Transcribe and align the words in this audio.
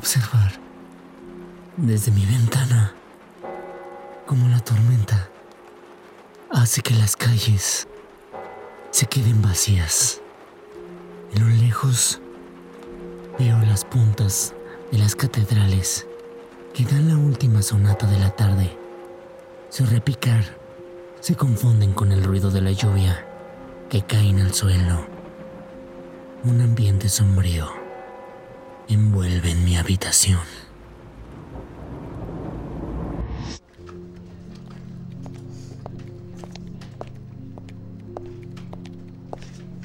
observar 0.00 0.50
desde 1.76 2.10
mi 2.10 2.24
ventana 2.24 2.94
como 4.24 4.48
la 4.48 4.58
tormenta 4.60 5.28
hace 6.50 6.80
que 6.80 6.94
las 6.94 7.16
calles 7.16 7.86
se 8.92 9.04
queden 9.04 9.42
vacías. 9.42 10.22
En 11.34 11.42
lo 11.42 11.48
lejos 11.62 12.18
veo 13.38 13.58
las 13.58 13.84
puntas 13.84 14.54
de 14.90 14.96
las 14.96 15.14
catedrales 15.14 16.06
que 16.72 16.86
dan 16.86 17.06
la 17.06 17.18
última 17.18 17.60
sonata 17.60 18.06
de 18.06 18.18
la 18.20 18.30
tarde. 18.30 18.74
Su 19.68 19.84
repicar 19.84 20.44
se 21.20 21.34
confunden 21.34 21.92
con 21.92 22.10
el 22.10 22.24
ruido 22.24 22.50
de 22.50 22.62
la 22.62 22.72
lluvia 22.72 23.26
que 23.90 24.00
cae 24.00 24.30
en 24.30 24.38
el 24.38 24.54
suelo. 24.54 25.04
Un 26.44 26.62
ambiente 26.62 27.10
sombrío 27.10 27.79
envuelve 28.94 29.50
en 29.50 29.64
mi 29.64 29.76
habitación. 29.76 30.40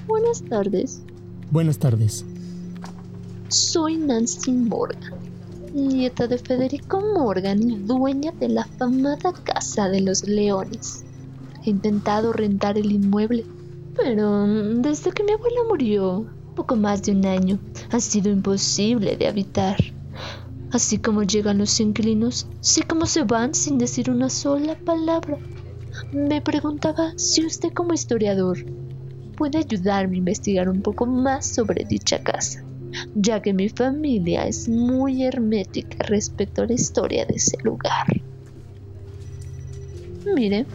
Buenas 0.08 0.42
tardes. 0.44 1.02
Buenas 1.52 1.78
tardes. 1.78 2.26
Soy 3.50 3.98
Nancy 3.98 4.52
Morgan, 4.52 5.14
nieta 5.74 6.28
de 6.28 6.38
Federico 6.38 7.00
Morgan 7.00 7.62
y 7.70 7.78
dueña 7.78 8.32
de 8.32 8.50
la 8.50 8.66
famada 8.66 9.34
Casa 9.44 9.88
de 9.88 10.02
los 10.02 10.28
Leones. 10.28 11.04
He 11.64 11.70
intentado 11.70 12.34
rentar 12.34 12.78
el 12.78 12.92
inmueble, 12.92 13.46
pero 13.96 14.48
desde 14.48 15.12
que 15.12 15.24
mi 15.24 15.32
abuela 15.32 15.62
murió, 15.68 16.26
poco 16.56 16.76
más 16.76 17.04
de 17.04 17.12
un 17.12 17.26
año, 17.26 17.60
ha 17.92 18.00
sido 18.00 18.32
imposible 18.32 19.18
de 19.18 19.28
habitar. 19.28 19.78
Así 20.72 20.98
como 20.98 21.22
llegan 21.24 21.60
los 21.60 21.80
inquilinos, 21.80 22.48
sé 22.60 22.84
cómo 22.84 23.06
se 23.06 23.24
van 23.24 23.54
sin 23.54 23.78
decir 23.78 24.10
una 24.10 24.30
sola 24.30 24.76
palabra. 24.76 25.38
Me 26.12 26.42
preguntaba 26.42 27.14
si 27.18 27.46
usted 27.46 27.72
como 27.74 27.94
historiador 27.94 28.58
puede 29.38 29.60
ayudarme 29.60 30.16
a 30.16 30.20
investigar 30.20 30.70
un 30.70 30.82
poco 30.82 31.06
más 31.06 31.46
sobre 31.46 31.86
dicha 31.86 32.24
casa, 32.24 32.64
ya 33.14 33.42
que 33.42 33.54
mi 33.54 33.70
familia 33.70 34.48
es 34.48 34.68
muy 34.68 35.24
hermética 35.24 35.98
respecto 36.06 36.64
a 36.64 36.66
la 36.66 36.74
historia 36.74 37.26
de 37.26 37.36
ese 37.36 37.58
lugar. 37.64 38.08
Mire, 40.34 40.66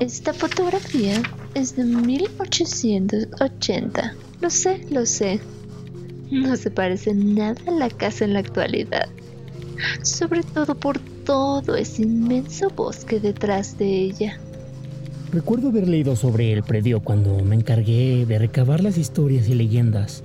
esta 0.00 0.32
fotografía 0.32 1.20
es 1.54 1.76
de 1.76 1.84
1880. 1.84 4.14
Lo 4.40 4.50
sé, 4.50 4.86
lo 4.90 5.04
sé. 5.06 5.40
No 6.30 6.56
se 6.56 6.70
parece 6.70 7.14
nada 7.14 7.56
a 7.66 7.70
la 7.70 7.88
casa 7.90 8.24
en 8.24 8.34
la 8.34 8.40
actualidad. 8.40 9.08
Sobre 10.02 10.42
todo 10.42 10.74
por 10.74 10.98
todo 11.24 11.76
ese 11.76 12.02
inmenso 12.02 12.70
bosque 12.70 13.20
detrás 13.20 13.78
de 13.78 14.02
ella. 14.02 14.38
Recuerdo 15.32 15.68
haber 15.68 15.88
leído 15.88 16.16
sobre 16.16 16.52
el 16.52 16.62
predio 16.62 17.00
cuando 17.00 17.44
me 17.44 17.54
encargué 17.54 18.24
de 18.26 18.38
recabar 18.38 18.82
las 18.82 18.96
historias 18.96 19.48
y 19.48 19.54
leyendas. 19.54 20.22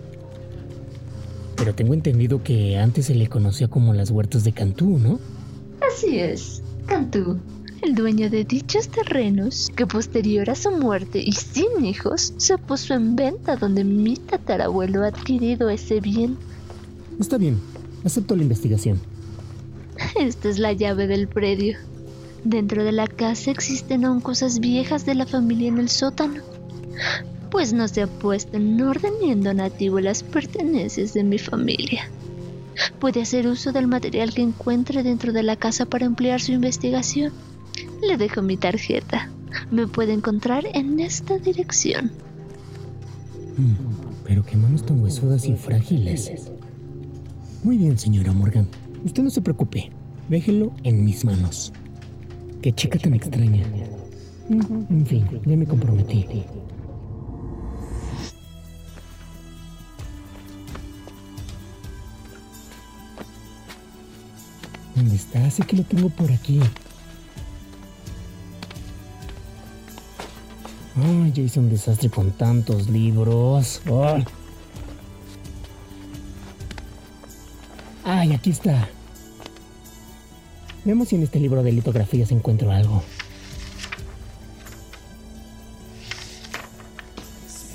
Pero 1.57 1.75
tengo 1.75 1.93
entendido 1.93 2.43
que 2.43 2.77
antes 2.77 3.07
se 3.07 3.15
le 3.15 3.27
conocía 3.27 3.67
como 3.67 3.93
las 3.93 4.11
huertas 4.11 4.43
de 4.43 4.53
Cantú, 4.53 4.97
¿no? 4.99 5.19
Así 5.81 6.19
es, 6.19 6.61
Cantú, 6.85 7.37
el 7.83 7.95
dueño 7.95 8.29
de 8.29 8.45
dichos 8.45 8.87
terrenos, 8.87 9.71
que 9.75 9.85
posterior 9.85 10.49
a 10.49 10.55
su 10.55 10.71
muerte 10.71 11.19
y 11.19 11.33
sin 11.33 11.85
hijos, 11.85 12.33
se 12.37 12.57
puso 12.57 12.93
en 12.93 13.15
venta 13.15 13.57
donde 13.57 13.83
mi 13.83 14.15
tatarabuelo 14.15 15.03
ha 15.03 15.07
adquirido 15.07 15.69
ese 15.69 15.99
bien. 15.99 16.37
Está 17.19 17.37
bien, 17.37 17.59
acepto 18.05 18.35
la 18.35 18.43
investigación. 18.43 19.01
Esta 20.19 20.49
es 20.49 20.59
la 20.59 20.71
llave 20.71 21.07
del 21.07 21.27
predio. 21.27 21.77
Dentro 22.45 22.83
de 22.83 22.93
la 22.93 23.07
casa 23.07 23.51
existen 23.51 24.05
aún 24.05 24.21
cosas 24.21 24.59
viejas 24.59 25.05
de 25.05 25.15
la 25.15 25.25
familia 25.25 25.67
en 25.67 25.77
el 25.77 25.89
sótano, 25.89 26.41
pues 27.51 27.73
no 27.73 27.87
se 27.87 28.01
ha 28.01 28.07
puesto 28.07 28.57
en 28.57 28.81
orden 28.81 29.13
ni 29.21 29.31
en 29.31 29.43
donativo 29.43 29.99
las 29.99 30.23
pertenencias 30.23 31.13
de 31.13 31.23
mi 31.23 31.37
familia. 31.37 32.09
Puede 32.99 33.21
hacer 33.21 33.47
uso 33.47 33.71
del 33.71 33.87
material 33.87 34.33
que 34.33 34.41
encuentre 34.41 35.03
dentro 35.03 35.33
de 35.33 35.43
la 35.43 35.57
casa 35.57 35.85
para 35.85 36.05
ampliar 36.05 36.41
su 36.41 36.53
investigación. 36.53 37.33
Le 38.01 38.17
dejo 38.17 38.41
mi 38.41 38.57
tarjeta. 38.57 39.29
Me 39.71 39.87
puede 39.87 40.13
encontrar 40.13 40.65
en 40.73 40.99
esta 40.99 41.37
dirección. 41.37 42.11
Mm, 43.57 43.73
pero 44.25 44.43
qué 44.43 44.57
manos 44.57 44.85
tan 44.85 45.01
huesudas 45.01 45.45
y 45.45 45.55
frágiles. 45.55 46.31
Muy 47.63 47.77
bien, 47.77 47.97
señora 47.97 48.33
Morgan. 48.33 48.67
Usted 49.05 49.23
no 49.23 49.29
se 49.29 49.41
preocupe. 49.41 49.91
Déjelo 50.29 50.73
en 50.83 51.03
mis 51.05 51.23
manos. 51.23 51.71
Qué 52.61 52.73
chica 52.73 52.97
tan 52.97 53.13
extraña. 53.13 53.63
En 54.49 55.05
fin, 55.05 55.25
ya 55.45 55.55
me 55.55 55.65
comprometí. 55.65 56.25
¿Dónde 64.95 65.15
está? 65.15 65.49
Sé 65.49 65.63
que 65.63 65.77
lo 65.77 65.83
tengo 65.83 66.09
por 66.09 66.31
aquí. 66.31 66.59
Ay, 70.95 71.31
ya 71.33 71.41
hice 71.41 71.59
un 71.59 71.69
desastre 71.69 72.09
con 72.09 72.31
tantos 72.31 72.87
libros. 72.87 73.81
Ay. 73.85 74.25
Ay, 78.03 78.33
aquí 78.33 78.51
está. 78.51 78.87
Veamos 80.85 81.07
si 81.07 81.15
en 81.15 81.23
este 81.23 81.39
libro 81.39 81.63
de 81.63 81.71
litografías 81.71 82.31
encuentro 82.31 82.71
algo. 82.71 83.01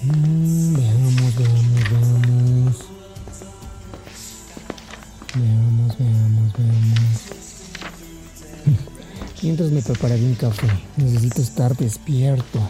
Mm, 0.04 0.74
veamos, 0.74 1.36
veamos, 1.36 1.90
veamos. 1.90 2.76
Veamos, 5.34 5.98
veamos, 5.98 6.52
veamos. 6.56 7.22
Mientras 9.42 9.70
me 9.72 9.82
prepararé 9.82 10.24
un 10.24 10.34
café, 10.34 10.68
necesito 10.96 11.42
estar 11.42 11.76
despierto. 11.76 12.60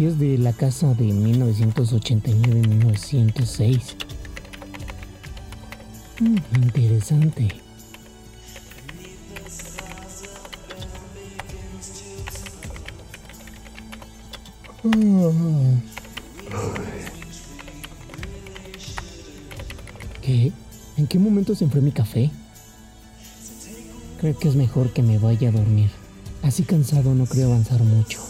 Fotografías 0.00 0.18
de 0.18 0.38
la 0.38 0.54
casa 0.54 0.94
de 0.94 1.04
1989-1906. 1.06 3.96
Mm, 6.20 6.36
interesante. 6.62 7.48
¿Qué? 20.22 20.52
¿En 20.96 21.06
qué 21.06 21.18
momento 21.18 21.54
se 21.54 21.64
enfrió 21.64 21.82
mi 21.82 21.92
café? 21.92 22.30
Creo 24.20 24.38
que 24.38 24.48
es 24.48 24.56
mejor 24.56 24.94
que 24.94 25.02
me 25.02 25.18
vaya 25.18 25.48
a 25.48 25.52
dormir. 25.52 25.90
Así 26.42 26.62
cansado 26.62 27.14
no 27.14 27.26
creo 27.26 27.48
avanzar 27.48 27.82
mucho. 27.82 28.29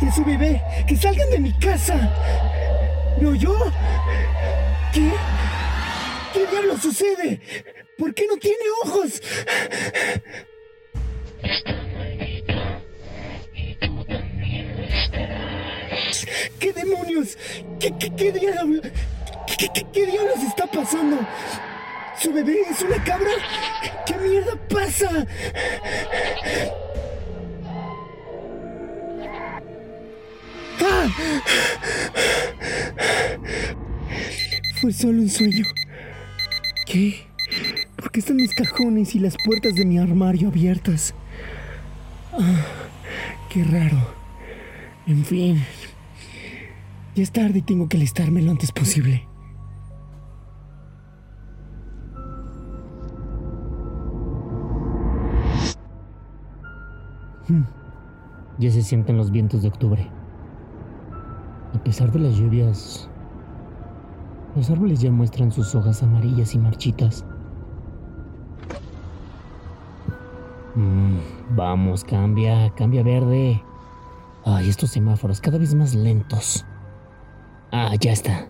Y 0.00 0.06
a 0.06 0.12
su 0.12 0.24
bebé 0.24 0.62
que 0.86 0.96
salgan 0.96 1.30
de 1.30 1.38
mi 1.38 1.52
casa. 1.58 1.96
¿Me 3.20 3.28
oyó? 3.28 3.56
¿Qué? 4.92 5.12
¿Qué 6.32 6.46
diablo 6.46 6.78
sucede? 6.78 7.40
¿Por 7.98 8.14
qué 8.14 8.26
no 8.26 8.36
tiene 8.36 8.64
ojos? 8.84 9.20
¿Qué 16.58 16.72
demonios? 16.72 17.38
¿Qué, 17.78 17.92
qué, 17.98 18.14
qué 18.14 18.32
diablo? 18.32 18.82
¿Qué, 19.46 19.68
qué, 19.74 19.86
qué 19.92 20.06
diablos 20.06 20.42
está 20.46 20.66
pasando? 20.66 21.18
¿Su 22.20 22.32
bebé 22.32 22.60
es 22.70 22.82
una 22.82 23.02
cabra? 23.04 23.30
¿Qué 24.06 24.14
mierda 24.16 24.54
pasa? 24.68 25.26
Fue 34.80 34.92
solo 34.92 35.22
un 35.22 35.28
sueño. 35.28 35.64
¿Qué? 36.86 37.26
¿Por 37.96 38.10
qué 38.10 38.20
están 38.20 38.36
mis 38.36 38.54
cajones 38.54 39.14
y 39.14 39.18
las 39.18 39.36
puertas 39.44 39.74
de 39.74 39.84
mi 39.84 39.98
armario 39.98 40.48
abiertas? 40.48 41.14
Ah, 42.32 42.64
qué 43.48 43.64
raro. 43.64 43.98
En 45.06 45.24
fin. 45.24 45.64
Ya 47.14 47.22
es 47.22 47.30
tarde 47.30 47.58
y 47.58 47.62
tengo 47.62 47.88
que 47.88 47.96
alistarme 47.96 48.42
lo 48.42 48.50
antes 48.50 48.72
posible. 48.72 49.28
Ya 58.58 58.70
se 58.70 58.82
sienten 58.82 59.16
los 59.16 59.30
vientos 59.30 59.62
de 59.62 59.68
octubre. 59.68 60.21
A 61.74 61.82
pesar 61.84 62.12
de 62.12 62.18
las 62.18 62.36
lluvias, 62.36 63.08
los 64.54 64.70
árboles 64.70 65.00
ya 65.00 65.10
muestran 65.10 65.50
sus 65.50 65.74
hojas 65.74 66.02
amarillas 66.02 66.54
y 66.54 66.58
marchitas. 66.58 67.24
Mm, 70.74 71.56
vamos, 71.56 72.04
cambia, 72.04 72.70
cambia 72.74 73.02
verde. 73.02 73.62
Ay, 74.44 74.68
estos 74.68 74.90
semáforos 74.90 75.40
cada 75.40 75.58
vez 75.58 75.74
más 75.74 75.94
lentos. 75.94 76.66
Ah, 77.70 77.94
ya 77.98 78.12
está. 78.12 78.48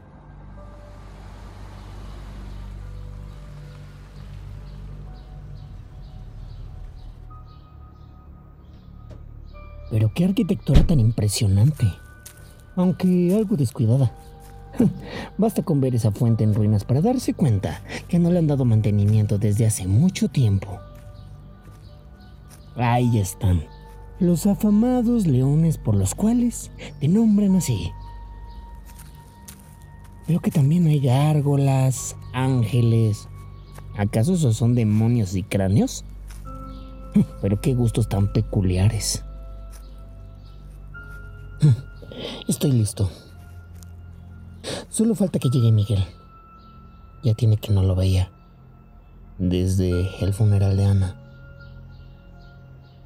Pero 9.91 10.11
qué 10.15 10.25
arquitectura 10.25 10.85
tan 10.87 10.99
impresionante. 11.01 11.87
Aunque 12.77 13.35
algo 13.35 13.57
descuidada. 13.57 14.13
Basta 15.39 15.63
con 15.63 15.81
ver 15.81 15.95
esa 15.95 16.11
fuente 16.11 16.45
en 16.45 16.55
ruinas 16.55 16.85
para 16.85 17.01
darse 17.01 17.35
cuenta 17.35 17.83
que 18.09 18.19
no 18.19 18.31
le 18.31 18.39
han 18.39 18.47
dado 18.47 18.65
mantenimiento 18.65 19.39
desde 19.39 19.67
hace 19.67 19.87
mucho 19.87 20.29
tiempo. 20.29 20.79
Ahí 22.77 23.19
están, 23.19 23.65
los 24.19 24.47
afamados 24.47 25.27
leones 25.27 25.77
por 25.77 25.95
los 25.95 26.15
cuales 26.15 26.71
te 27.01 27.09
nombran 27.09 27.57
así. 27.57 27.93
Veo 30.27 30.41
que 30.41 30.51
también 30.51 30.87
hay 30.87 31.01
gárgolas, 31.01 32.17
ángeles. 32.33 33.29
¿Acaso 33.99 34.33
esos 34.35 34.57
son 34.57 34.75
demonios 34.75 35.35
y 35.35 35.43
cráneos? 35.43 36.05
Pero 37.43 37.61
qué 37.61 37.75
gustos 37.75 38.09
tan 38.09 38.33
peculiares. 38.33 39.23
Estoy 42.49 42.73
listo. 42.73 43.11
Solo 44.89 45.15
falta 45.15 45.39
que 45.39 45.51
llegue 45.51 45.73
Miguel. 45.73 46.05
Ya 47.23 47.35
tiene 47.35 47.57
que 47.57 47.73
no 47.73 47.83
lo 47.83 47.95
veía. 47.95 48.31
Desde 49.39 50.09
el 50.25 50.35
funeral 50.35 50.77
de 50.77 50.85
Ana. 50.85 51.17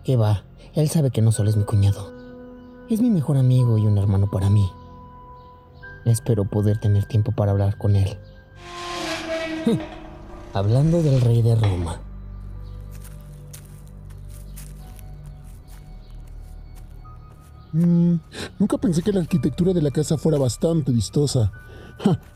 ¿Qué 0.05 0.17
va? 0.17 0.44
Él 0.75 0.88
sabe 0.88 1.11
que 1.11 1.23
no 1.23 1.32
solo 1.32 1.50
es 1.50 1.56
mi 1.56 1.64
cuñado. 1.64 2.12
Es 2.88 3.00
mi 3.00 3.11
mejor 3.11 3.37
amigo 3.37 3.79
y 3.79 3.87
un 3.87 3.99
hermano 3.99 4.31
para 4.31 4.50
mí. 4.50 4.70
Espero 6.05 6.44
poder 6.44 6.79
tener 6.79 7.05
tiempo 7.06 7.32
para 7.32 7.50
hablar 7.50 7.79
con 7.79 7.97
él. 7.97 8.17
Hablando 10.52 11.02
del 11.02 11.20
rey 11.20 11.43
de 11.43 11.56
Roma. 11.56 12.00
Mm, 17.76 18.20
nunca 18.58 18.78
pensé 18.78 19.02
que 19.02 19.12
la 19.12 19.20
arquitectura 19.20 19.75
de 19.75 19.82
la 19.82 19.90
casa 19.90 20.17
fuera 20.17 20.38
bastante 20.38 20.93
vistosa. 20.93 21.52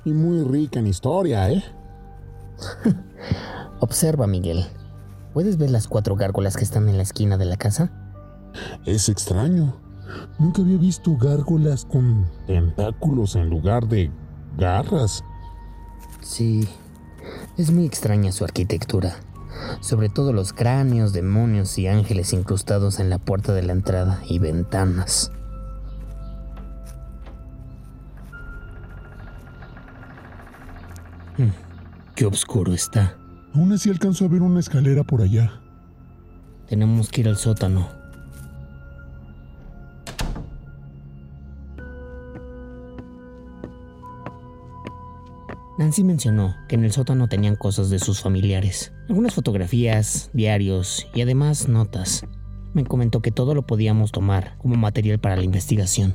y 0.05 0.13
muy 0.13 0.43
rica 0.43 0.81
en 0.81 0.87
historia, 0.87 1.51
¿eh? 1.51 1.63
Observa, 3.81 4.27
Miguel. 4.27 4.67
¿Puedes 5.33 5.57
ver 5.57 5.71
las 5.71 5.89
cuatro 5.89 6.17
gárgolas 6.17 6.57
que 6.57 6.65
están 6.65 6.89
en 6.89 6.97
la 6.97 7.03
esquina 7.03 7.39
de 7.39 7.45
la 7.47 7.57
casa? 7.57 7.91
Es 8.85 9.09
extraño. 9.09 9.75
Nunca 10.39 10.61
había 10.63 10.77
visto 10.77 11.17
gárgolas 11.17 11.85
con 11.85 12.27
tentáculos 12.47 13.37
en 13.37 13.49
lugar 13.49 13.87
de 13.87 14.11
garras. 14.59 15.23
Sí, 16.21 16.69
es 17.57 17.71
muy 17.71 17.87
extraña 17.87 18.33
su 18.33 18.45
arquitectura. 18.45 19.17
Sobre 19.81 20.09
todo 20.09 20.33
los 20.33 20.53
cráneos, 20.53 21.13
demonios 21.13 21.79
y 21.79 21.87
ángeles 21.87 22.33
incrustados 22.33 23.01
en 23.01 23.11
la 23.11 23.19
puerta 23.19 23.53
de 23.53 23.63
la 23.63 23.73
entrada 23.73 24.23
y 24.29 24.39
ventanas. 24.39 25.33
Hmm, 31.39 31.51
qué 32.15 32.27
oscuro 32.27 32.73
está. 32.73 33.17
Aún 33.55 33.73
así 33.73 33.91
alcanzo 33.91 34.27
a 34.27 34.29
ver 34.29 34.43
una 34.43 34.61
escalera 34.61 35.03
por 35.03 35.23
allá. 35.23 35.61
Tenemos 36.69 37.09
que 37.09 37.23
ir 37.23 37.29
al 37.29 37.37
sótano. 37.37 38.01
Nancy 45.81 46.05
mencionó 46.05 46.55
que 46.69 46.75
en 46.75 46.85
el 46.85 46.93
sótano 46.93 47.27
tenían 47.27 47.57
cosas 47.57 47.89
de 47.89 47.99
sus 47.99 48.21
familiares, 48.21 48.93
algunas 49.11 49.35
fotografías, 49.35 50.31
diarios 50.33 51.09
y 51.13 51.23
además 51.23 51.69
notas. 51.69 52.25
Me 52.75 52.85
comentó 52.85 53.21
que 53.21 53.33
todo 53.33 53.57
lo 53.57 53.67
podíamos 53.67 54.13
tomar 54.13 54.57
como 54.59 54.77
material 54.77 55.19
para 55.19 55.35
la 55.35 55.43
investigación. 55.43 56.15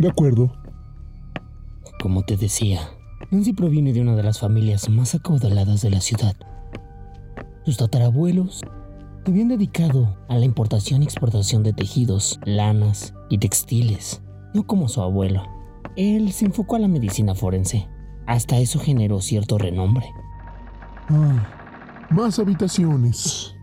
De 0.00 0.08
acuerdo. 0.08 0.52
Como 2.02 2.24
te 2.24 2.36
decía, 2.36 2.80
Nancy 3.30 3.52
proviene 3.52 3.92
de 3.92 4.00
una 4.00 4.16
de 4.16 4.24
las 4.24 4.40
familias 4.40 4.88
más 4.88 5.14
acaudaladas 5.14 5.82
de 5.82 5.90
la 5.90 6.00
ciudad. 6.00 6.34
Sus 7.64 7.76
tatarabuelos 7.76 8.62
se 9.24 9.30
habían 9.30 9.48
dedicado 9.48 10.18
a 10.28 10.36
la 10.36 10.46
importación 10.46 11.02
y 11.02 11.04
exportación 11.04 11.62
de 11.62 11.74
tejidos, 11.74 12.40
lanas 12.44 13.14
y 13.28 13.38
textiles, 13.38 14.20
no 14.52 14.66
como 14.66 14.88
su 14.88 15.00
abuelo, 15.00 15.44
él 15.94 16.32
se 16.32 16.46
enfocó 16.46 16.74
a 16.74 16.80
la 16.80 16.88
medicina 16.88 17.36
forense. 17.36 17.88
Hasta 18.26 18.58
eso 18.58 18.80
generó 18.80 19.20
cierto 19.20 19.58
renombre. 19.58 20.06
Ah, 21.10 22.06
más 22.10 22.38
habitaciones. 22.38 23.54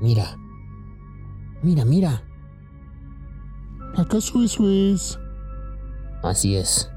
Mira. 0.00 0.36
Mira, 1.62 1.84
mira. 1.84 2.22
¿Acaso 3.96 4.42
eso 4.42 4.68
es? 4.68 5.18
Así 6.22 6.54
es. 6.54 6.90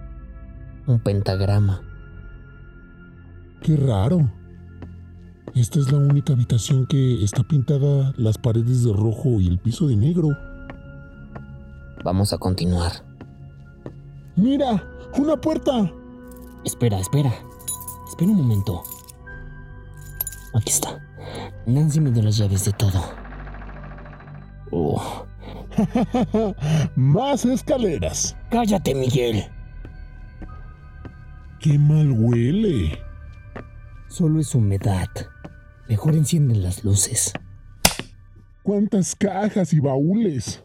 Un 0.85 0.99
pentagrama. 0.99 1.81
Qué 3.63 3.75
raro. 3.77 4.31
Esta 5.55 5.79
es 5.79 5.91
la 5.91 5.97
única 5.97 6.33
habitación 6.33 6.85
que 6.85 7.23
está 7.23 7.43
pintada 7.43 8.13
las 8.17 8.37
paredes 8.37 8.83
de 8.83 8.93
rojo 8.93 9.39
y 9.39 9.47
el 9.47 9.59
piso 9.59 9.87
de 9.87 9.95
negro. 9.95 10.29
Vamos 12.03 12.31
a 12.31 12.37
continuar. 12.37 12.91
¡Mira! 14.35 14.83
¡Una 15.17 15.35
puerta! 15.35 15.91
Espera, 16.63 16.99
espera. 16.99 17.33
Espera 18.07 18.31
un 18.31 18.37
momento. 18.37 18.83
Aquí 20.53 20.71
está. 20.71 20.99
Nancy 21.65 21.99
me 21.99 22.11
dio 22.11 22.23
las 22.23 22.37
llaves 22.37 22.65
de 22.65 22.71
todo. 22.73 23.01
Oh. 24.71 25.25
Más 26.95 27.45
escaleras. 27.45 28.35
Cállate, 28.49 28.93
Miguel. 28.95 29.45
Qué 31.59 31.77
mal 31.77 32.11
huele. 32.11 32.97
Solo 34.07 34.39
es 34.39 34.55
humedad. 34.55 35.09
Mejor 35.87 36.15
encienden 36.15 36.63
las 36.63 36.83
luces. 36.83 37.33
¿Cuántas 38.63 39.15
cajas 39.15 39.73
y 39.73 39.79
baúles? 39.79 40.63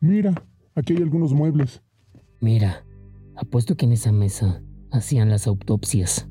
Mira, 0.00 0.34
aquí 0.74 0.94
hay 0.94 1.02
algunos 1.02 1.32
muebles. 1.32 1.82
Mira, 2.40 2.84
Apuesto 3.40 3.74
que 3.74 3.86
en 3.86 3.92
esa 3.92 4.12
mesa 4.12 4.62
hacían 4.90 5.30
las 5.30 5.46
autopsias. 5.46 6.28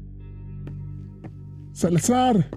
Salazar. 1.71 2.51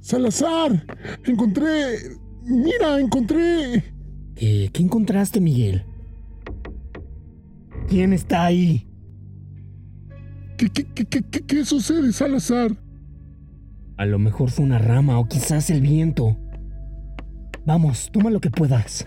Salazar. 0.00 0.86
Encontré... 1.24 1.98
Mira, 2.42 2.98
encontré... 2.98 3.84
¿Qué, 4.34 4.70
¿Qué 4.72 4.82
encontraste, 4.82 5.40
Miguel? 5.40 5.84
¿Quién 7.88 8.12
está 8.12 8.46
ahí? 8.46 8.86
¿Qué, 10.56 10.68
qué, 10.70 10.84
qué, 10.84 11.04
qué, 11.06 11.22
qué 11.22 11.64
sucede, 11.64 12.12
Salazar? 12.12 12.76
A 13.96 14.06
lo 14.06 14.18
mejor 14.18 14.50
fue 14.50 14.64
una 14.64 14.78
rama 14.78 15.18
o 15.18 15.28
quizás 15.28 15.70
el 15.70 15.80
viento. 15.82 16.36
Vamos, 17.66 18.10
toma 18.12 18.30
lo 18.30 18.40
que 18.40 18.50
puedas. 18.50 19.06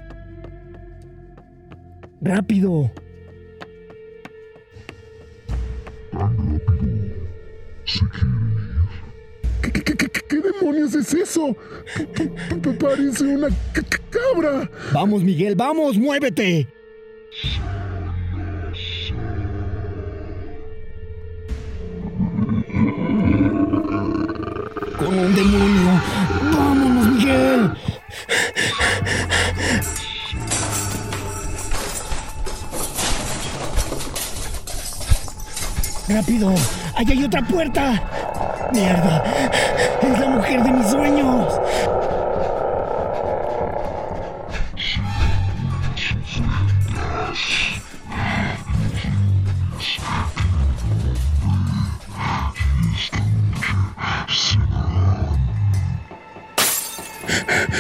¡Rápido! 2.22 2.92
tan 6.12 6.60
rápido. 6.60 7.04
¿Qué, 7.86 8.43
demonios 10.60 10.94
es 10.96 11.14
eso? 11.14 11.56
Parece 12.80 13.24
una 13.24 13.50
cabra. 14.10 14.70
Vamos, 14.94 15.24
Miguel, 15.24 15.56
vamos, 15.56 15.98
muévete. 15.98 16.68
Con 24.98 25.20
un 25.20 25.36
demonio. 25.36 26.02
Vámonos, 26.56 27.08
Miguel. 27.08 27.72
Rápido, 36.08 36.54
ahí 36.96 37.06
hay 37.10 37.24
otra 37.24 37.42
puerta. 37.48 38.33
Mierda, 38.74 39.24
es 40.02 40.20
la 40.20 40.28
mujer 40.30 40.64
de 40.64 40.72
mis 40.72 40.88
sueños. 40.88 41.60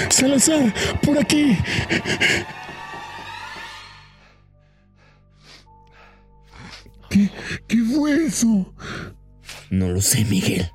Salazar, 0.09 0.71
por 1.03 1.17
aquí. 1.17 1.57
¿Qué, 7.09 7.29
qué 7.67 7.77
fue 7.77 8.27
eso? 8.27 8.71
No 9.73 9.89
lo 9.89 10.01
sé, 10.01 10.23
Miguel. 10.25 10.69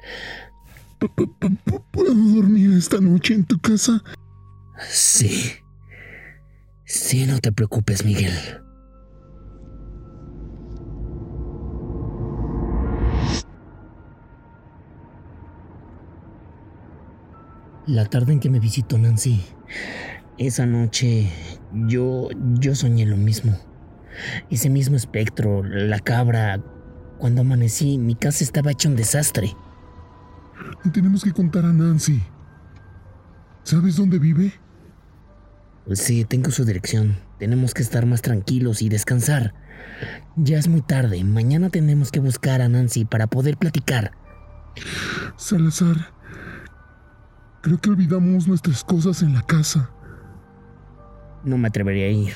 ¿Puedo 1.93 2.13
dormir 2.13 2.73
esta 2.77 2.99
noche 3.01 3.33
en 3.33 3.45
tu 3.45 3.61
casa? 3.61 4.03
Sí. 4.89 5.53
Sí, 6.85 7.25
no 7.25 7.39
te 7.39 7.53
preocupes, 7.53 8.05
Miguel. 8.05 8.33
La 17.87 18.05
tarde 18.07 18.33
en 18.33 18.41
que 18.41 18.51
me 18.51 18.59
visitó 18.59 18.99
Nancy, 18.99 19.41
esa 20.39 20.67
noche 20.67 21.31
yo 21.87 22.31
yo 22.59 22.75
soñé 22.75 23.07
lo 23.07 23.17
mismo. 23.17 23.57
Ese 24.51 24.69
mismo 24.69 24.97
espectro, 24.97 25.63
la 25.63 26.01
cabra. 26.01 26.61
Cuando 27.19 27.41
amanecí, 27.41 27.99
mi 27.99 28.15
casa 28.15 28.45
estaba 28.45 28.71
hecha 28.71 28.89
un 28.89 28.97
desastre. 28.97 29.57
Tenemos 30.93 31.25
que 31.25 31.33
contar 31.33 31.65
a 31.65 31.73
Nancy. 31.73 32.23
¿Sabes 33.65 33.97
dónde 33.97 34.19
vive? 34.19 34.53
Sí, 35.93 36.25
tengo 36.25 36.51
su 36.51 36.65
dirección. 36.65 37.19
Tenemos 37.39 37.75
que 37.75 37.83
estar 37.83 38.07
más 38.07 38.23
tranquilos 38.23 38.83
y 38.83 38.89
descansar. 38.89 39.55
Ya 40.37 40.59
es 40.59 40.69
muy 40.69 40.81
tarde. 40.81 41.23
Mañana 41.25 41.71
tenemos 41.71 42.13
que 42.13 42.21
buscar 42.21 42.61
a 42.61 42.69
Nancy 42.69 43.05
para 43.05 43.27
poder 43.27 43.57
platicar. 43.57 44.13
Salazar, 45.37 46.13
creo 47.63 47.81
que 47.81 47.91
olvidamos 47.91 48.47
nuestras 48.47 48.85
cosas 48.85 49.23
en 49.23 49.35
la 49.35 49.43
casa. 49.43 49.91
No 51.45 51.59
me 51.59 51.69
atrevería 51.69 52.07
a 52.07 52.11
ir. 52.11 52.35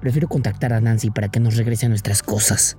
Prefiero 0.00 0.28
contactar 0.28 0.72
a 0.72 0.80
Nancy 0.80 1.10
para 1.10 1.30
que 1.30 1.40
nos 1.40 1.56
regrese 1.56 1.86
a 1.86 1.88
nuestras 1.88 2.22
cosas. 2.22 2.76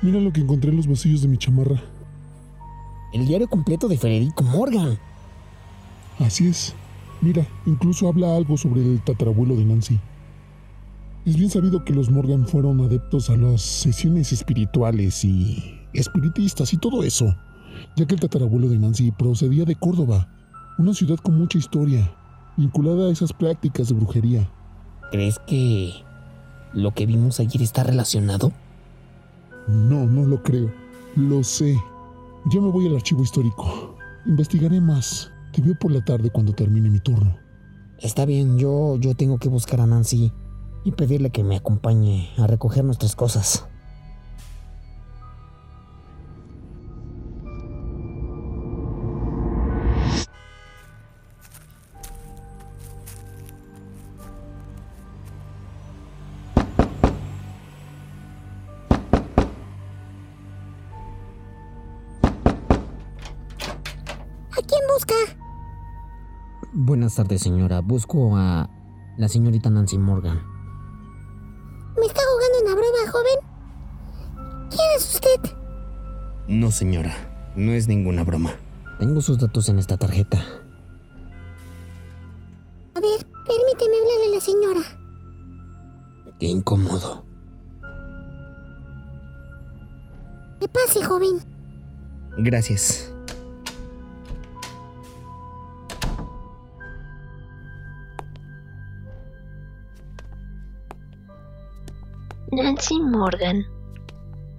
Mira 0.00 0.20
lo 0.20 0.32
que 0.32 0.40
encontré 0.40 0.70
en 0.70 0.76
los 0.76 0.86
bolsillos 0.86 1.22
de 1.22 1.28
mi 1.28 1.38
chamarra. 1.38 1.82
El 3.12 3.26
diario 3.26 3.48
completo 3.48 3.88
de 3.88 3.98
Federico 3.98 4.44
Morgan. 4.44 4.98
Así 6.20 6.46
es. 6.46 6.74
Mira, 7.20 7.44
incluso 7.66 8.08
habla 8.08 8.36
algo 8.36 8.56
sobre 8.56 8.80
el 8.82 9.02
tatarabuelo 9.02 9.56
de 9.56 9.64
Nancy. 9.64 9.98
Es 11.24 11.36
bien 11.36 11.50
sabido 11.50 11.84
que 11.84 11.92
los 11.92 12.10
Morgan 12.10 12.46
fueron 12.46 12.80
adeptos 12.80 13.28
a 13.28 13.36
las 13.36 13.60
sesiones 13.60 14.32
espirituales 14.32 15.24
y 15.24 15.80
espiritistas 15.92 16.72
y 16.72 16.76
todo 16.76 17.02
eso, 17.02 17.34
ya 17.96 18.06
que 18.06 18.14
el 18.14 18.20
tatarabuelo 18.20 18.68
de 18.68 18.78
Nancy 18.78 19.10
procedía 19.10 19.64
de 19.64 19.74
Córdoba, 19.74 20.28
una 20.78 20.94
ciudad 20.94 21.16
con 21.16 21.36
mucha 21.36 21.58
historia, 21.58 22.14
vinculada 22.56 23.08
a 23.08 23.12
esas 23.12 23.32
prácticas 23.32 23.88
de 23.88 23.94
brujería. 23.94 24.48
¿Crees 25.10 25.40
que 25.40 25.92
lo 26.72 26.94
que 26.94 27.04
vimos 27.04 27.40
ayer 27.40 27.62
está 27.62 27.82
relacionado? 27.82 28.52
No, 29.68 30.06
no 30.06 30.24
lo 30.24 30.42
creo. 30.42 30.72
Lo 31.14 31.44
sé. 31.44 31.76
Ya 32.50 32.60
me 32.60 32.70
voy 32.70 32.86
al 32.86 32.96
archivo 32.96 33.22
histórico. 33.22 33.96
Investigaré 34.26 34.80
más. 34.80 35.30
Te 35.52 35.60
veo 35.60 35.74
por 35.78 35.92
la 35.92 36.04
tarde 36.04 36.30
cuando 36.30 36.54
termine 36.54 36.88
mi 36.88 37.00
turno. 37.00 37.36
Está 37.98 38.24
bien, 38.24 38.58
yo, 38.58 38.96
yo 38.96 39.14
tengo 39.14 39.38
que 39.38 39.48
buscar 39.48 39.80
a 39.80 39.86
Nancy 39.86 40.32
y 40.84 40.92
pedirle 40.92 41.30
que 41.30 41.44
me 41.44 41.56
acompañe 41.56 42.30
a 42.38 42.46
recoger 42.46 42.84
nuestras 42.84 43.14
cosas. 43.14 43.68
Buenas 66.88 67.16
tardes, 67.16 67.42
señora. 67.42 67.80
Busco 67.82 68.34
a 68.38 68.70
la 69.18 69.28
señorita 69.28 69.68
Nancy 69.68 69.98
Morgan. 69.98 70.40
¿Me 71.98 72.06
está 72.06 72.22
jugando 72.32 72.62
una 72.62 72.74
broma, 72.74 73.12
joven? 73.12 74.70
¿Quién 74.70 74.88
es 74.96 75.14
usted? 75.14 75.56
No, 76.48 76.70
señora. 76.70 77.14
No 77.56 77.72
es 77.72 77.88
ninguna 77.88 78.24
broma. 78.24 78.52
Tengo 78.98 79.20
sus 79.20 79.36
datos 79.36 79.68
en 79.68 79.78
esta 79.78 79.98
tarjeta. 79.98 80.38
A 82.94 83.00
ver, 83.00 83.26
permíteme 83.46 83.96
hablarle 83.98 84.26
a 84.26 84.34
la 84.34 84.40
señora. 84.40 84.80
Qué 86.40 86.46
incómodo. 86.46 87.26
Que 90.58 90.68
pase, 90.68 91.04
joven. 91.04 91.40
Gracias. 92.38 93.12
Nancy 102.88 103.02
Morgan. 103.02 103.66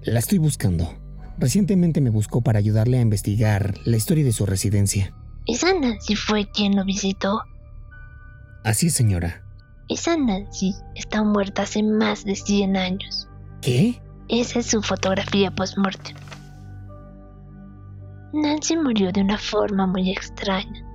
La 0.04 0.20
estoy 0.20 0.38
buscando. 0.38 0.94
Recientemente 1.40 2.00
me 2.00 2.12
buscó 2.12 2.42
para 2.42 2.60
ayudarle 2.60 3.00
a 3.00 3.02
investigar 3.02 3.74
la 3.86 3.98
historia 3.98 4.24
de 4.24 4.34
su 4.34 4.46
residencia. 4.46 5.16
Esa 5.48 5.74
Nancy 5.74 6.16
fue 6.16 6.48
quien 6.52 6.76
lo 6.76 6.86
visitó. 6.86 7.42
Así 8.64 8.88
es, 8.88 8.94
señora. 8.94 9.42
Esa 9.88 10.16
Nancy 10.16 10.76
está 10.94 11.24
muerta 11.24 11.64
hace 11.64 11.82
más 11.82 12.24
de 12.24 12.36
100 12.36 12.78
años. 12.78 13.28
¿Qué? 13.62 14.00
Esa 14.28 14.60
es 14.60 14.68
su 14.68 14.84
fotografía 14.84 15.50
post-mortem. 15.50 16.16
Nancy 18.32 18.78
murió 18.78 19.12
de 19.12 19.22
una 19.22 19.40
forma 19.40 19.88
muy 19.88 20.12
extraña. 20.12 20.86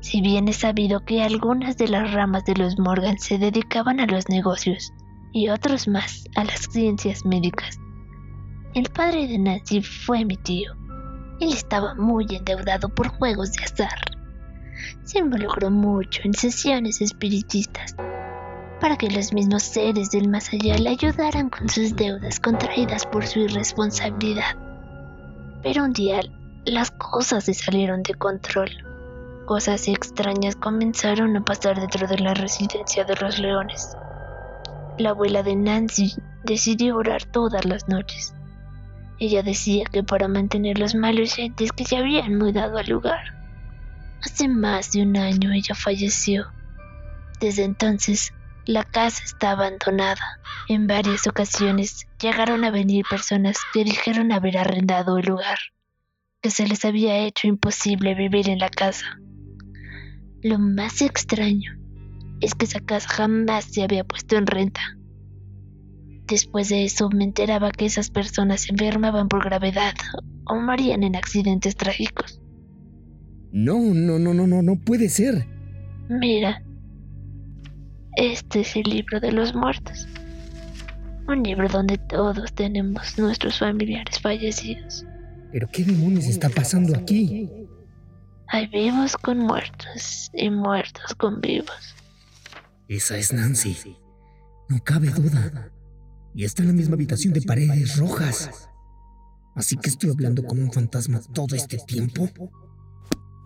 Si 0.00 0.20
bien 0.20 0.46
es 0.48 0.58
sabido 0.58 1.06
que 1.06 1.22
algunas 1.22 1.78
de 1.78 1.88
las 1.88 2.12
ramas 2.12 2.44
de 2.44 2.56
los 2.56 2.78
Morgan 2.78 3.18
se 3.18 3.38
dedicaban 3.38 3.98
a 4.00 4.06
los 4.06 4.28
negocios 4.28 4.92
y 5.32 5.48
otros 5.48 5.88
más 5.88 6.24
a 6.36 6.44
las 6.44 6.60
ciencias 6.70 7.24
médicas, 7.24 7.78
el 8.74 8.88
padre 8.88 9.26
de 9.26 9.38
Nancy 9.38 9.82
fue 9.82 10.24
mi 10.24 10.36
tío. 10.36 10.72
Él 11.40 11.52
estaba 11.52 11.94
muy 11.94 12.26
endeudado 12.30 12.88
por 12.88 13.08
juegos 13.08 13.52
de 13.52 13.64
azar. 13.64 13.98
Se 15.02 15.18
involucró 15.18 15.70
mucho 15.70 16.20
en 16.24 16.34
sesiones 16.34 17.00
espiritistas 17.00 17.96
para 18.80 18.96
que 18.96 19.10
los 19.10 19.32
mismos 19.32 19.62
seres 19.62 20.10
del 20.10 20.28
más 20.28 20.52
allá 20.52 20.78
le 20.78 20.90
ayudaran 20.90 21.50
con 21.50 21.68
sus 21.68 21.96
deudas 21.96 22.40
contraídas 22.40 23.06
por 23.06 23.26
su 23.26 23.40
irresponsabilidad. 23.40 24.56
Pero 25.62 25.84
un 25.84 25.92
día 25.92 26.20
las 26.64 26.90
cosas 26.92 27.44
se 27.44 27.54
salieron 27.54 28.02
de 28.02 28.14
control. 28.14 28.70
Cosas 29.46 29.88
extrañas 29.88 30.56
comenzaron 30.56 31.36
a 31.36 31.44
pasar 31.44 31.78
dentro 31.78 32.06
de 32.06 32.18
la 32.18 32.34
residencia 32.34 33.04
de 33.04 33.16
los 33.16 33.38
leones. 33.38 33.96
La 35.00 35.10
abuela 35.10 35.42
de 35.42 35.56
Nancy 35.56 36.12
decidió 36.44 36.96
orar 36.96 37.24
todas 37.24 37.64
las 37.64 37.88
noches. 37.88 38.34
Ella 39.18 39.42
decía 39.42 39.84
que 39.90 40.02
para 40.02 40.28
mantener 40.28 40.78
los 40.78 40.94
malos 40.94 41.38
entes 41.38 41.72
que 41.72 41.86
se 41.86 41.96
habían 41.96 42.36
mudado 42.36 42.76
al 42.76 42.86
lugar. 42.86 43.34
Hace 44.22 44.46
más 44.46 44.92
de 44.92 45.00
un 45.00 45.16
año 45.16 45.52
ella 45.52 45.74
falleció. 45.74 46.48
Desde 47.40 47.64
entonces, 47.64 48.34
La 48.66 48.84
casa 48.84 49.22
está 49.24 49.52
abandonada. 49.52 50.38
En 50.68 50.86
varias 50.86 51.26
ocasiones 51.26 52.06
llegaron 52.20 52.62
a 52.64 52.70
venir 52.70 53.06
personas 53.08 53.56
que 53.72 53.84
dijeron 53.84 54.32
haber 54.32 54.58
arrendado 54.58 55.16
el 55.16 55.24
lugar, 55.24 55.58
que 56.42 56.50
se 56.50 56.68
les 56.68 56.84
había 56.84 57.16
hecho 57.20 57.48
imposible 57.48 58.14
vivir 58.14 58.50
en 58.50 58.58
la 58.58 58.68
casa. 58.68 59.18
Lo 60.42 60.58
más 60.58 61.00
extraño 61.00 61.79
es 62.40 62.54
que 62.54 62.64
esa 62.64 62.80
casa 62.80 63.08
jamás 63.08 63.64
se 63.64 63.82
había 63.82 64.04
puesto 64.04 64.36
en 64.36 64.46
renta. 64.46 64.80
Después 66.26 66.68
de 66.68 66.84
eso 66.84 67.10
me 67.10 67.24
enteraba 67.24 67.72
que 67.72 67.86
esas 67.86 68.10
personas 68.10 68.62
se 68.62 68.72
enfermaban 68.72 69.28
por 69.28 69.44
gravedad 69.44 69.94
o 70.46 70.56
morían 70.56 71.02
en 71.02 71.16
accidentes 71.16 71.76
trágicos. 71.76 72.40
No, 73.52 73.78
no, 73.78 74.18
no, 74.18 74.32
no, 74.32 74.46
no, 74.46 74.62
no 74.62 74.76
puede 74.76 75.08
ser. 75.08 75.46
Mira, 76.08 76.62
este 78.16 78.60
es 78.60 78.76
el 78.76 78.84
libro 78.84 79.18
de 79.20 79.32
los 79.32 79.54
muertos. 79.54 80.06
Un 81.26 81.42
libro 81.42 81.68
donde 81.68 81.98
todos 81.98 82.52
tenemos 82.52 83.18
nuestros 83.18 83.58
familiares 83.58 84.20
fallecidos. 84.20 85.04
¿Pero 85.52 85.68
qué 85.72 85.84
demonios 85.84 86.26
está 86.26 86.48
pasando 86.48 86.96
aquí? 86.96 87.48
Hay 88.48 88.66
vivos 88.68 89.16
con 89.16 89.38
muertos 89.38 90.30
y 90.32 90.50
muertos 90.50 91.14
con 91.16 91.40
vivos. 91.40 91.94
Esa 92.90 93.16
es 93.16 93.32
Nancy. 93.32 93.96
No 94.68 94.82
cabe 94.82 95.10
duda. 95.10 95.70
Y 96.34 96.44
está 96.44 96.62
en 96.62 96.70
la 96.70 96.74
misma 96.74 96.94
habitación 96.94 97.32
de 97.32 97.40
paredes 97.40 97.96
rojas. 97.98 98.68
Así 99.54 99.76
que 99.76 99.88
estoy 99.88 100.10
hablando 100.10 100.42
con 100.42 100.58
un 100.58 100.72
fantasma 100.72 101.20
todo 101.32 101.54
este 101.54 101.78
tiempo. 101.86 102.28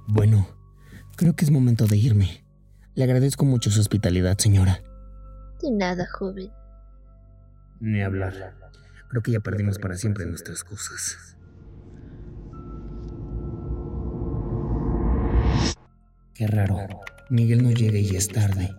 Bueno, 0.08 0.48
creo 1.18 1.36
que 1.36 1.44
es 1.44 1.50
momento 1.50 1.86
de 1.86 1.98
irme. 1.98 2.42
Le 2.94 3.04
agradezco 3.04 3.44
mucho 3.44 3.70
su 3.70 3.82
hospitalidad, 3.82 4.38
señora. 4.38 4.82
De 5.60 5.70
nada, 5.70 6.06
joven. 6.10 6.50
Ni 7.80 8.00
hablar. 8.00 8.56
Creo 9.10 9.22
que 9.22 9.32
ya 9.32 9.40
perdimos 9.40 9.78
para 9.78 9.98
siempre 9.98 10.24
nuestras 10.24 10.64
cosas. 10.64 11.36
Qué 16.32 16.46
raro. 16.46 16.78
Miguel 17.28 17.62
no 17.62 17.72
llega 17.72 17.98
y 17.98 18.16
es 18.16 18.28
tarde. 18.28 18.74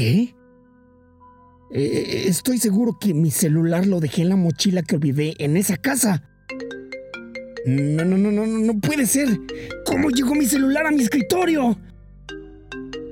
¿Qué? 0.00 0.34
Eh, 1.74 2.24
estoy 2.26 2.56
seguro 2.56 2.96
que 2.98 3.12
mi 3.12 3.30
celular 3.30 3.86
lo 3.86 4.00
dejé 4.00 4.22
en 4.22 4.30
la 4.30 4.36
mochila 4.36 4.80
que 4.80 4.96
olvidé 4.96 5.34
en 5.38 5.58
esa 5.58 5.76
casa. 5.76 6.22
No, 7.66 8.06
no, 8.06 8.16
no, 8.16 8.30
no, 8.30 8.46
no, 8.46 8.72
no 8.72 8.80
puede 8.80 9.04
ser. 9.04 9.28
¿Cómo 9.84 10.08
llegó 10.08 10.34
mi 10.34 10.46
celular 10.46 10.86
a 10.86 10.90
mi 10.90 11.02
escritorio? 11.02 11.78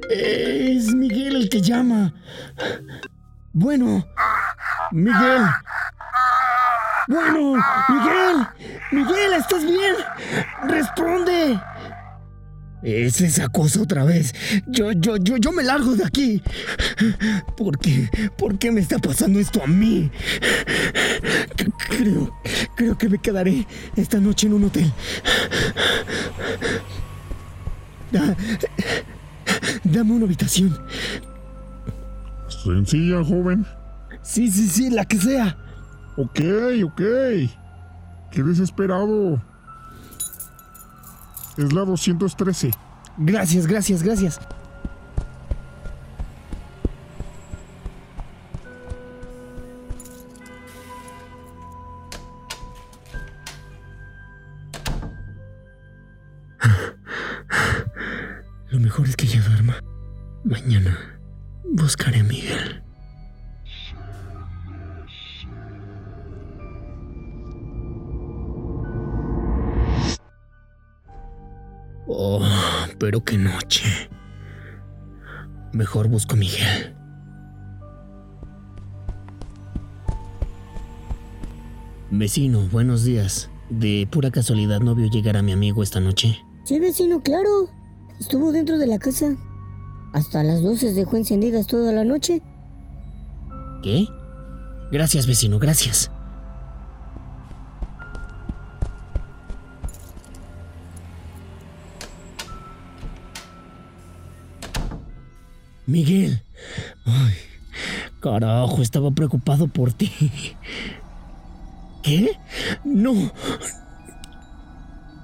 Es 0.08 0.94
Miguel 0.94 1.36
el 1.36 1.50
que 1.50 1.60
llama. 1.60 2.14
Bueno, 3.52 4.06
Miguel. 4.90 5.42
Bueno, 7.06 7.62
Miguel. 7.90 8.46
Miguel, 8.92 9.34
¿estás 9.34 9.62
bien? 9.62 9.94
Responde. 10.66 11.60
Es 12.88 13.20
esa 13.20 13.48
cosa 13.48 13.82
otra 13.82 14.02
vez. 14.04 14.34
Yo, 14.66 14.92
yo, 14.92 15.16
yo, 15.18 15.36
yo 15.36 15.52
me 15.52 15.62
largo 15.62 15.94
de 15.94 16.04
aquí. 16.04 16.42
¿Por 17.56 17.78
qué? 17.78 18.08
¿Por 18.38 18.58
qué 18.58 18.72
me 18.72 18.80
está 18.80 18.98
pasando 18.98 19.38
esto 19.38 19.62
a 19.62 19.66
mí? 19.66 20.10
Creo, 21.88 22.34
creo 22.76 22.96
que 22.96 23.08
me 23.10 23.18
quedaré 23.18 23.66
esta 23.96 24.18
noche 24.20 24.46
en 24.46 24.54
un 24.54 24.64
hotel. 24.64 24.90
Da- 28.10 28.34
dame 29.84 30.12
una 30.12 30.24
habitación. 30.24 30.74
Sencilla, 32.64 33.22
joven. 33.22 33.66
Sí, 34.22 34.50
sí, 34.50 34.66
sí, 34.66 34.90
la 34.90 35.04
que 35.04 35.18
sea. 35.18 35.58
Ok, 36.16 36.40
ok. 36.84 37.00
Qué 38.30 38.42
desesperado. 38.42 39.42
Es 41.58 41.72
la 41.72 41.84
213. 41.84 42.70
Gracias, 43.18 43.66
gracias, 43.66 44.02
gracias. 44.04 44.40
Noche. 73.48 74.10
Mejor 75.72 76.08
busco 76.08 76.34
a 76.34 76.38
Miguel. 76.38 76.94
Vecino, 82.10 82.60
buenos 82.72 83.04
días. 83.04 83.50
De 83.68 84.08
pura 84.10 84.30
casualidad 84.30 84.80
no 84.80 84.94
vio 84.94 85.10
llegar 85.10 85.36
a 85.36 85.42
mi 85.42 85.52
amigo 85.52 85.82
esta 85.82 86.00
noche. 86.00 86.38
Sí, 86.64 86.78
vecino, 86.80 87.22
claro. 87.22 87.68
Estuvo 88.18 88.50
dentro 88.50 88.78
de 88.78 88.86
la 88.86 88.98
casa. 88.98 89.36
Hasta 90.14 90.42
las 90.42 90.62
luces 90.62 90.94
dejó 90.94 91.16
encendidas 91.16 91.66
toda 91.66 91.92
la 91.92 92.04
noche. 92.04 92.42
¿Qué? 93.82 94.06
Gracias, 94.90 95.26
vecino, 95.26 95.58
gracias. 95.58 96.10
Miguel. 105.88 106.42
Carajo, 108.20 108.82
estaba 108.82 109.10
preocupado 109.10 109.68
por 109.68 109.94
ti. 109.94 110.10
¿Qué? 112.02 112.32
No. 112.84 113.14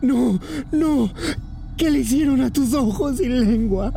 No, 0.01 0.41
no. 0.73 1.13
¿Qué 1.77 1.91
le 1.91 1.99
hicieron 1.99 2.41
a 2.41 2.51
tus 2.51 2.73
ojos 2.73 3.21
y 3.21 3.29
lengua? 3.29 3.93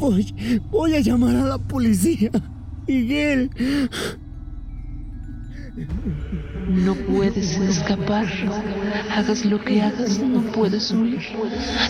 Voy, 0.00 0.34
voy 0.70 0.94
a 0.94 1.00
llamar 1.00 1.36
a 1.36 1.44
la 1.44 1.58
policía. 1.58 2.30
Miguel. 2.86 3.50
No 6.68 6.94
puedes 6.94 7.56
escapar. 7.56 8.26
Hagas 9.14 9.44
lo 9.44 9.60
que 9.60 9.82
hagas, 9.82 10.18
no 10.18 10.40
puedes 10.52 10.90
huir. 10.90 11.20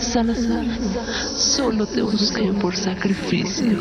Salazar, 0.01 0.65
solo 1.37 1.87
te 1.87 2.03
busqué 2.03 2.53
por 2.61 2.77
sacrificio. 2.77 3.79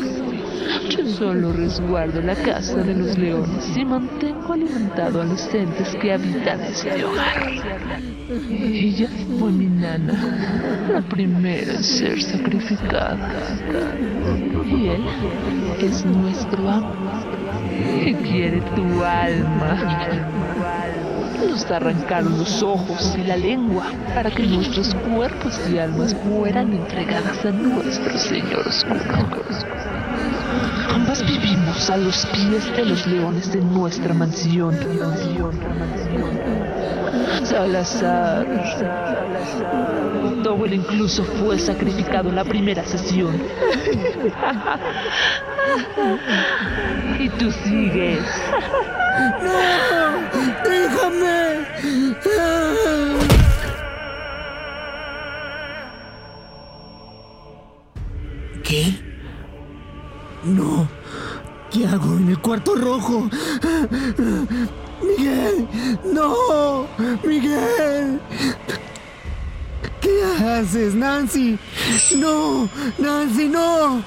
Yo 0.90 1.06
solo 1.06 1.52
resguardo 1.52 2.20
la 2.22 2.34
casa 2.34 2.76
de 2.76 2.94
los 2.94 3.18
leones 3.18 3.76
y 3.76 3.84
mantengo 3.84 4.52
alimentado 4.52 5.20
a 5.22 5.24
los 5.24 5.52
entes 5.54 5.94
que 5.96 6.12
habitan 6.12 6.60
este 6.62 7.04
hogar. 7.04 7.50
Ella 8.50 9.08
fue 9.38 9.50
mi 9.50 9.66
nana, 9.66 10.88
la 10.92 11.02
primera 11.02 11.74
en 11.74 11.84
ser 11.84 12.22
sacrificada. 12.22 13.30
Y 14.66 14.88
él 14.88 15.04
es 15.80 16.04
nuestro 16.04 16.68
amo 16.68 17.07
y 17.88 18.14
quiere 18.14 18.60
tu 18.74 19.04
alma. 19.04 20.08
Nos 21.48 21.70
arrancaron 21.70 22.38
los 22.38 22.62
ojos 22.62 23.16
y 23.16 23.24
la 23.24 23.36
lengua 23.36 23.84
para 24.14 24.30
que 24.30 24.44
nuestros 24.44 24.94
cuerpos 24.94 25.60
y 25.70 25.78
almas 25.78 26.14
fueran 26.14 26.72
entregadas 26.72 27.44
a 27.44 27.50
nuestro 27.52 28.18
Señor 28.18 28.66
Oscuro. 28.66 29.44
Ambas 30.94 31.24
vivimos 31.26 31.90
a 31.90 31.96
los 31.96 32.26
pies 32.26 32.76
de 32.76 32.84
los 32.84 33.06
leones 33.06 33.52
de 33.52 33.60
nuestra 33.60 34.14
mansión. 34.14 34.76
Salazar. 37.48 38.46
Dowell 40.42 40.74
incluso 40.74 41.24
fue 41.24 41.58
sacrificado 41.58 42.28
en 42.28 42.36
la 42.36 42.44
primera 42.44 42.84
sesión. 42.84 43.42
y 47.18 47.28
tú 47.30 47.50
sigues. 47.50 48.22
¡Déjame! 50.64 51.66
¿Qué? 58.62 58.94
No. 60.44 60.86
¿Qué 61.70 61.86
hago 61.86 62.18
en 62.18 62.28
el 62.28 62.38
cuarto 62.40 62.74
rojo? 62.74 63.30
Miguel, 65.02 65.68
no. 66.04 66.86
Miguel. 67.24 68.20
¿Qué 70.00 70.22
haces, 70.44 70.94
Nancy? 70.94 71.58
No, 72.16 72.68
Nancy, 72.98 73.48
no. 73.48 74.02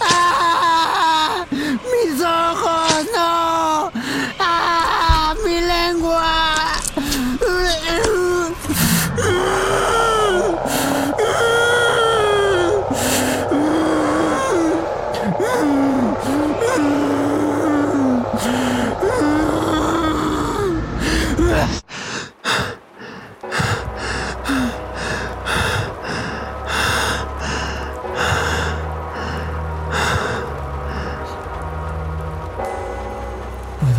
¡Ah! 0.00 1.44
¡Mis 1.50 2.20
ojos, 2.20 2.95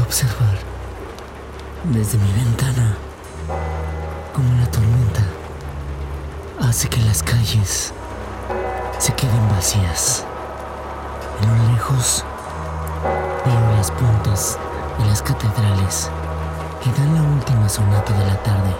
observar 0.07 0.57
desde 1.83 2.17
mi 2.17 2.31
ventana 2.31 2.95
como 4.33 4.53
la 4.57 4.65
tormenta 4.71 5.21
hace 6.61 6.87
que 6.87 7.01
las 7.01 7.21
calles 7.21 7.91
se 8.99 9.13
queden 9.15 9.49
vacías. 9.49 10.23
En 11.41 11.49
lo 11.49 11.73
lejos 11.73 12.23
veo 13.45 13.75
las 13.75 13.91
puntas 13.91 14.57
de 14.97 15.05
las 15.07 15.21
catedrales 15.21 16.09
que 16.81 16.89
dan 17.01 17.13
la 17.13 17.21
última 17.23 17.67
sonata 17.67 18.13
de 18.13 18.25
la 18.27 18.37
tarde. 18.43 18.73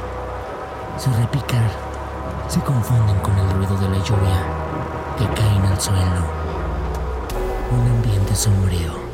Su 0.97 1.11
repicar 1.11 1.69
se 2.47 2.61
confunden 2.61 3.19
con 3.19 3.37
el 3.37 3.49
ruido 3.51 3.75
de 3.75 3.89
la 3.89 3.97
lluvia 3.97 4.39
que 5.17 5.25
caen 5.39 5.65
al 5.65 5.81
suelo. 5.81 6.23
Un 7.69 7.85
ambiente 7.97 8.33
sombrío 8.33 9.06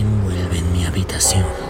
envuelve 0.00 0.58
en 0.58 0.72
mi 0.72 0.84
habitación. 0.84 1.67